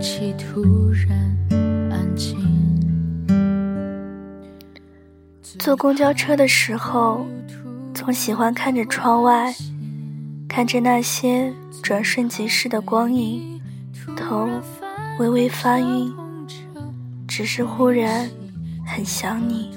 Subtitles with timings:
[0.00, 1.36] 气突然
[1.90, 2.36] 安静。
[5.58, 7.26] 坐公交车的时候，
[7.94, 9.54] 总喜欢看着窗外，
[10.48, 11.52] 看着那些
[11.82, 13.60] 转瞬即逝的光影，
[14.16, 14.48] 头
[15.18, 16.12] 微微发晕，
[17.26, 18.28] 只是忽然
[18.84, 19.70] 很想你。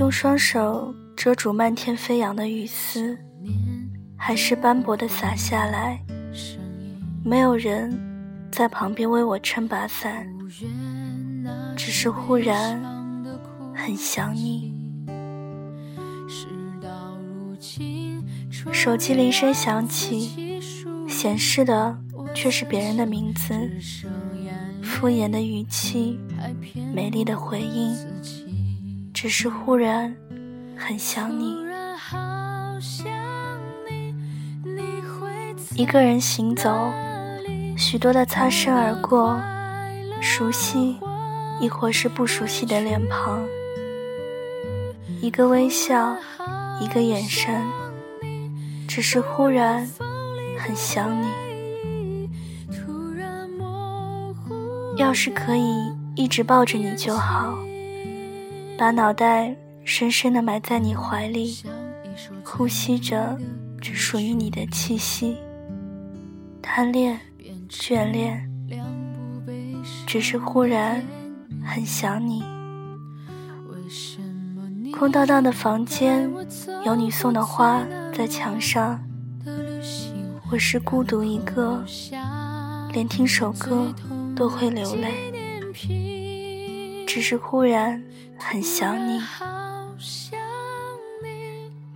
[0.00, 3.16] 用双手遮住漫天飞扬的雨丝，
[4.26, 6.02] 还是斑驳的洒下来。
[7.22, 7.92] 没有人
[8.50, 10.26] 在旁边为我撑把伞，
[11.76, 12.82] 只是忽然
[13.74, 14.72] 很想你。
[18.72, 20.58] 手机铃声响起，
[21.06, 21.94] 显示的
[22.34, 23.52] 却是别人的名字，
[24.82, 26.18] 敷衍的语气，
[26.94, 27.94] 美丽的回应。
[29.12, 30.16] 只是忽然
[30.78, 31.54] 很想你，
[35.76, 36.92] 一个人行走，
[37.76, 39.40] 许多的擦身而过，
[40.20, 40.96] 熟悉
[41.60, 43.44] 亦或是不熟悉的脸庞，
[45.20, 46.16] 一个微笑，
[46.80, 47.60] 一个眼神，
[48.86, 49.84] 只是忽然
[50.56, 51.26] 很想你。
[54.96, 57.52] 要是可以一直抱着你就好。
[58.78, 59.52] 把脑袋
[59.84, 61.56] 深深的埋在你怀里，
[62.44, 63.36] 呼吸着
[63.80, 65.36] 只属于你的气息，
[66.66, 67.20] 贪恋、
[67.68, 68.50] 眷恋，
[70.06, 71.04] 只是忽然
[71.62, 72.42] 很想你。
[74.90, 76.28] 空荡荡的房间，
[76.86, 77.84] 有你送的花
[78.16, 78.98] 在墙上，
[80.50, 81.84] 我是孤独一个，
[82.92, 83.94] 连听首歌
[84.34, 85.12] 都会流泪，
[87.06, 88.02] 只是忽然。
[88.36, 89.20] 很想你，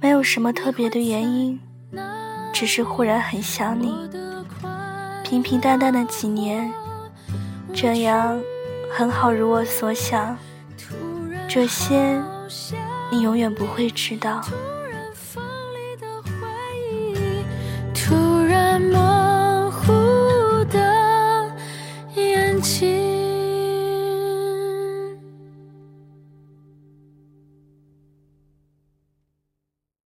[0.01, 1.59] 没有什么特别的原因，
[2.53, 3.93] 只是忽然很想你。
[5.29, 6.73] 平平淡淡的几年，
[7.75, 8.41] 这样
[8.91, 10.35] 很好，如我所想。
[11.47, 12.19] 这些，
[13.11, 14.41] 你永远不会知道。
[17.95, 19.93] 突然模糊
[20.71, 21.51] 的
[22.15, 22.98] 眼睛。